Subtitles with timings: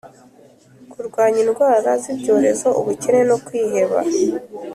[0.91, 3.99] Kurwanya indwara z ibyorezo ubukene no kwiheba